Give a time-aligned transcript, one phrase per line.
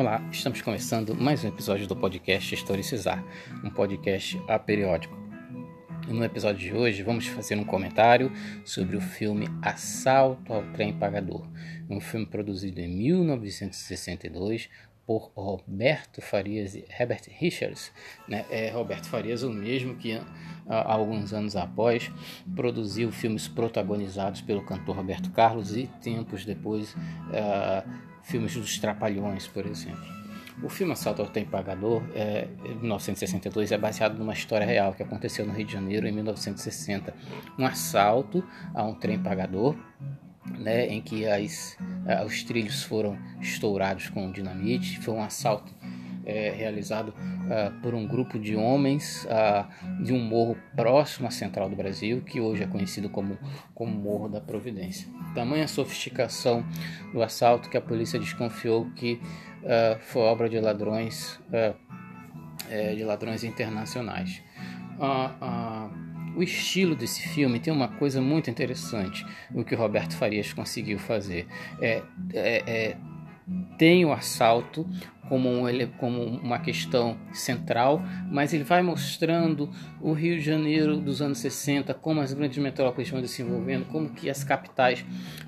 [0.00, 3.22] Olá, estamos começando mais um episódio do podcast Historicizar,
[3.62, 5.14] um podcast aperiódico.
[6.08, 8.32] No episódio de hoje, vamos fazer um comentário
[8.64, 11.46] sobre o filme Assalto ao Trem Pagador,
[11.90, 14.70] um filme produzido em 1962
[15.06, 17.92] por Roberto Farias e Herbert Richards.
[18.26, 18.46] Né?
[18.50, 20.18] É Roberto Farias, o mesmo que
[20.66, 22.10] alguns anos após
[22.56, 29.66] produziu filmes protagonizados pelo cantor Roberto Carlos e tempos depois uh, filmes dos Trapalhões, por
[29.66, 30.20] exemplo.
[30.62, 32.46] O filme Assalto ao Trem Pagador, é,
[32.82, 37.14] 1962, é baseado numa história real que aconteceu no Rio de Janeiro em 1960.
[37.58, 38.44] Um assalto
[38.74, 39.74] a um trem pagador,
[40.58, 41.78] né, em que as,
[42.26, 45.00] os trilhos foram estourados com dinamite.
[45.00, 45.72] Foi um assalto
[46.30, 51.68] é, realizado uh, por um grupo de homens uh, de um morro próximo à central
[51.68, 53.36] do Brasil, que hoje é conhecido como,
[53.74, 55.08] como Morro da Providência.
[55.34, 56.64] Tamanha sofisticação
[57.12, 59.20] do assalto que a polícia desconfiou que
[59.62, 61.40] uh, foi obra de ladrões,
[62.68, 64.40] é, de ladrões internacionais.
[66.36, 70.98] o estilo desse filme tem uma coisa muito interessante, o que o Roberto Farias conseguiu
[70.98, 71.48] fazer.
[71.80, 72.96] É, é, é
[73.76, 74.86] tem o assalto
[75.30, 81.22] como, um, como uma questão central, mas ele vai mostrando o Rio de Janeiro dos
[81.22, 85.04] anos 60, como as grandes metrópoles vão se desenvolvendo, como que as capitais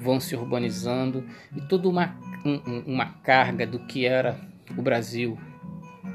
[0.00, 4.40] vão se urbanizando e toda uma, um, uma carga do que era
[4.74, 5.38] o Brasil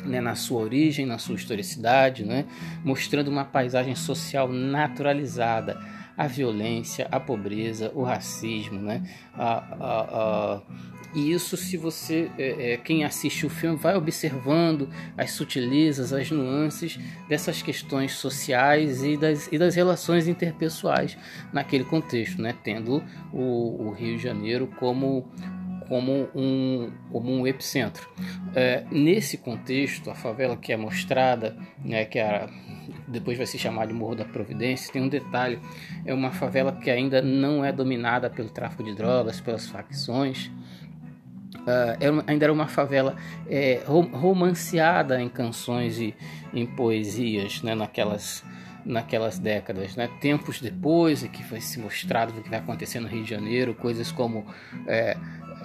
[0.04, 2.48] né, na sua origem, na sua historicidade, né,
[2.84, 5.80] mostrando uma paisagem social naturalizada
[6.18, 9.02] a violência, a pobreza, o racismo, né?
[9.34, 10.62] A, a, a,
[11.14, 16.32] e isso, se você, é, é, quem assiste o filme, vai observando as sutilezas, as
[16.32, 21.18] nuances dessas questões sociais e das, e das relações interpessoais
[21.52, 22.56] naquele contexto, né?
[22.64, 25.30] Tendo o, o Rio de Janeiro como
[25.88, 28.10] como um, como um epicentro.
[28.56, 32.48] É, nesse contexto, a favela que é mostrada, né, que é
[33.12, 35.60] depois vai se chamar de Morro da Providência, tem um detalhe:
[36.06, 40.50] é uma favela que ainda não é dominada pelo tráfico de drogas, pelas facções.
[41.62, 43.16] Uh, era, ainda era uma favela
[43.48, 46.16] é, romanceada em canções e
[46.54, 48.44] em poesias, né, naquelas
[48.84, 50.10] naquelas décadas, né?
[50.20, 53.76] Tempos depois, é que vai se mostrado o que vai acontecer no Rio de Janeiro,
[53.76, 54.44] coisas como
[54.88, 55.16] é,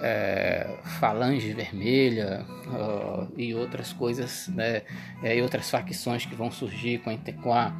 [0.01, 4.83] é, Falange Vermelha uh, e outras coisas, né,
[5.23, 7.73] é, e outras facções que vão surgir com a, com a,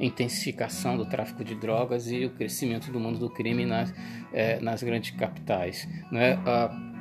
[0.00, 3.94] intensificação do tráfico de drogas e o crescimento do mundo do crime nas,
[4.32, 5.86] é, nas grandes capitais.
[6.10, 6.34] Né?
[6.38, 6.91] Uh,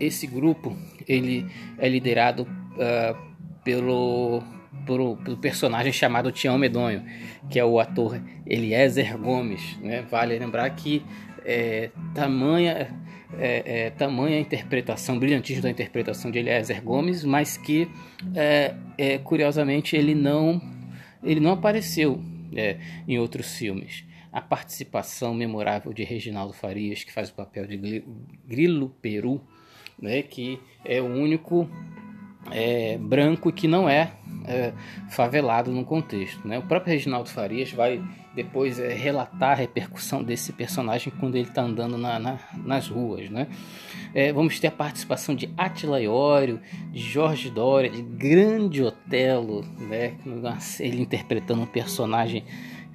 [0.00, 1.46] esse grupo ele
[1.78, 3.16] é liderado uh,
[3.64, 4.42] pelo,
[4.86, 7.04] pelo, pelo, personagem chamado Tião Medonho,
[7.50, 9.76] que é o ator Eliezer Gomes.
[9.80, 10.02] Né?
[10.02, 11.02] Vale lembrar que
[11.44, 12.88] é, tamanha
[13.36, 17.88] é, é, tamanha interpretação, brilhantismo da interpretação de Eliezer Gomes, mas que
[18.34, 20.60] é, é curiosamente ele não,
[21.22, 22.22] ele não apareceu
[22.54, 24.04] é, em outros filmes.
[24.32, 28.04] A participação memorável de Reginaldo Farias, que faz o papel de
[28.46, 29.42] Grilo Peru,
[30.00, 31.68] né, que é o único
[32.50, 34.12] é, branco que não é,
[34.46, 34.72] é,
[35.10, 36.46] favelado no contexto.
[36.46, 36.58] Né?
[36.58, 38.02] O próprio Reginaldo Farias vai
[38.34, 43.28] depois é, relatar a repercussão desse personagem quando ele está andando na, na, nas ruas.
[43.28, 43.48] Né?
[44.14, 46.60] É, vamos ter a participação de Attila Iório,
[46.92, 50.14] de Jorge Dória, de Grande Otelo, né?
[50.80, 52.44] ele interpretando um personagem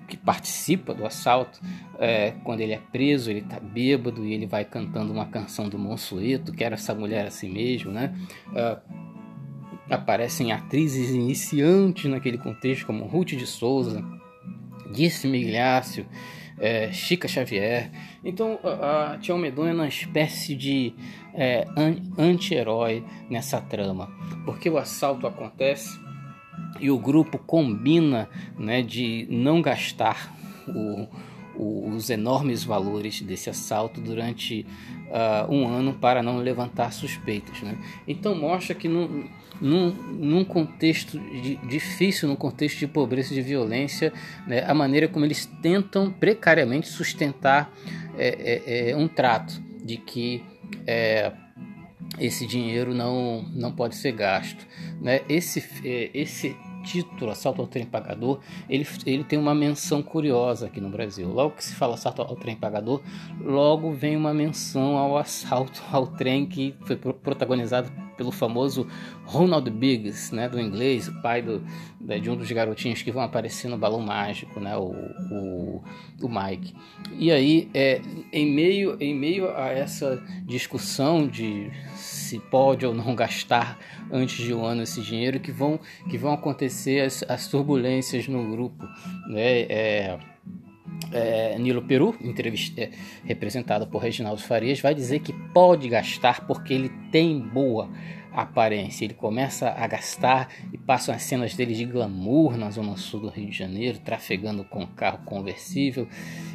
[0.07, 1.59] que participa do assalto,
[1.99, 5.77] é, quando ele é preso, ele está bêbado e ele vai cantando uma canção do
[5.77, 8.13] Monsueto, que era essa mulher assim mesmo, né?
[8.55, 8.77] É,
[9.89, 14.03] aparecem atrizes iniciantes naquele contexto, como Ruth de Souza,
[14.91, 16.05] Disse Migliácio,
[16.59, 17.91] é, Chica Xavier.
[18.23, 20.93] Então a, a Tia Medonha é uma espécie de
[21.33, 21.65] é,
[22.17, 24.09] anti-herói nessa trama,
[24.45, 25.99] porque o assalto acontece
[26.79, 30.35] e o grupo combina né, de não gastar
[30.67, 31.07] o,
[31.55, 34.65] os enormes valores desse assalto durante
[35.09, 37.61] uh, um ano para não levantar suspeitas.
[37.61, 37.77] Né?
[38.07, 39.27] Então mostra que num,
[39.61, 44.11] num, num contexto de, difícil, num contexto de pobreza e de violência,
[44.47, 47.71] né, a maneira como eles tentam precariamente sustentar
[48.17, 50.43] é, é, é um trato de que
[50.87, 51.31] é,
[52.19, 54.65] esse dinheiro não, não pode ser gasto.
[55.01, 55.21] Né?
[55.27, 58.39] Esse, é, esse título Assalto ao Trem Pagador,
[58.69, 61.27] ele, ele tem uma menção curiosa aqui no Brasil.
[61.29, 63.01] Logo que se fala assalto ao trem pagador,
[63.39, 68.87] logo vem uma menção ao assalto ao trem que foi protagonizado pelo famoso
[69.25, 71.63] Ronald Biggs, né, do inglês, o pai do,
[72.21, 74.93] de um dos garotinhos que vão aparecer no Balão Mágico, né, o,
[75.31, 75.83] o,
[76.21, 76.73] o Mike.
[77.17, 78.01] E aí, é,
[78.31, 83.77] em, meio, em meio a essa discussão de se pode ou não gastar
[84.11, 88.49] antes de um ano esse dinheiro, que vão, que vão acontecer as, as turbulências no
[88.49, 88.85] grupo,
[89.27, 90.19] né, é,
[91.11, 92.15] é, Nilo Peru,
[92.77, 92.89] é,
[93.25, 97.89] representado por Reginaldo Farias, vai dizer que pode gastar porque ele tem boa
[98.33, 99.05] aparência.
[99.05, 103.29] Ele começa a gastar e passam as cenas dele de glamour na zona sul do
[103.29, 106.07] Rio de Janeiro, trafegando com carro conversível.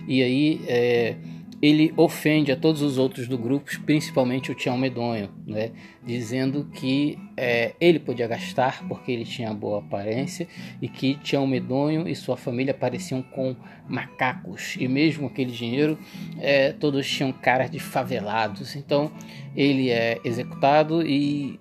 [0.06, 1.16] E aí é,
[1.60, 5.72] ele ofende a todos os outros do grupo, principalmente o Tião Medonho, né?
[6.04, 10.46] dizendo que é, ele podia gastar porque ele tinha boa aparência
[10.80, 13.56] e que Tião Medonho e sua família pareciam com
[13.88, 15.98] macacos e mesmo aquele dinheiro
[16.38, 18.76] é, todos tinham caras de favelados.
[18.76, 19.10] Então
[19.56, 21.58] ele é executado e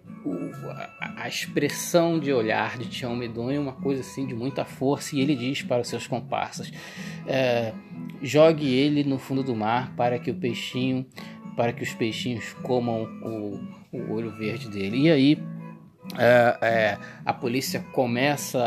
[0.99, 5.15] a, a, expressão de olhar de Tião Medonho é uma coisa assim de muita força
[5.15, 6.71] e ele diz para os seus comparsas
[7.25, 7.73] é,
[8.21, 11.05] jogue ele no fundo do mar para que o peixinho
[11.55, 13.59] para que os peixinhos comam o,
[13.91, 15.01] o olho verde dele.
[15.01, 15.43] E aí
[16.15, 18.63] é, é, a polícia começa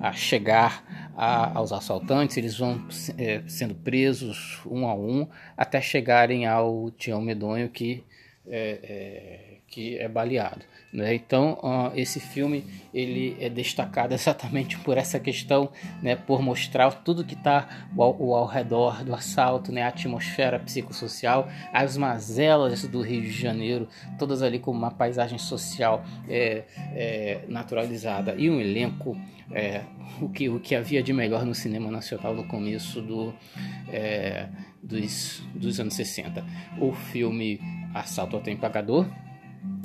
[0.00, 2.82] a, a chegar a, aos assaltantes, eles vão
[3.16, 8.02] é, sendo presos um a um até chegarem ao Tião Medonho que
[8.50, 10.64] é, é, que é baleado.
[10.92, 11.14] Né?
[11.14, 15.70] Então, uh, esse filme ele é destacado exatamente por essa questão,
[16.02, 16.16] né?
[16.16, 19.82] por mostrar tudo que está ao, ao, redor do assalto, né?
[19.82, 26.02] a atmosfera psicossocial, as mazelas do Rio de Janeiro, todas ali com uma paisagem social
[26.28, 29.16] é, é, naturalizada e um elenco
[29.50, 29.82] é,
[30.20, 33.34] o, que, o que havia de melhor no cinema nacional no começo do,
[33.90, 34.48] é,
[34.82, 36.44] dos, dos anos 60.
[36.78, 37.60] O filme
[37.94, 39.06] Assalto ao Trem Pagador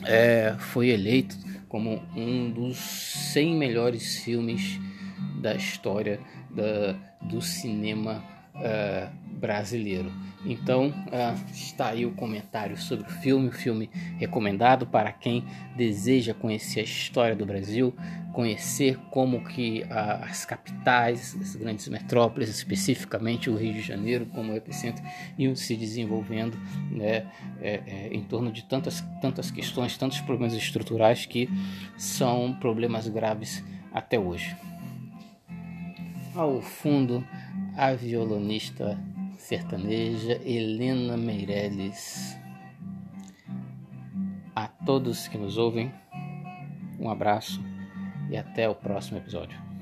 [0.05, 1.35] é, foi eleito
[1.67, 4.79] como um dos 100 melhores filmes
[5.41, 6.19] da história
[6.49, 8.23] da, do cinema
[8.55, 10.09] uh, brasileiro.
[10.45, 15.43] Então uh, está aí o comentário sobre o filme, o filme recomendado para quem
[15.75, 17.93] deseja conhecer a história do Brasil,
[18.31, 24.55] conhecer como que uh, as capitais, as grandes metrópoles, especificamente o Rio de Janeiro como
[24.55, 25.03] epicentro,
[25.37, 26.57] iam se desenvolvendo
[26.89, 27.27] né,
[27.61, 31.49] é, é, em torno de tantas, tantas questões, tantos problemas estruturais que
[31.97, 33.61] são problemas graves
[33.93, 34.55] até hoje.
[36.33, 37.23] Ao fundo,
[37.77, 38.97] a violonista
[39.43, 42.37] sertaneja Helena Meirelles.
[44.55, 45.93] A todos que nos ouvem,
[46.97, 47.61] um abraço
[48.29, 49.72] e até o próximo episódio.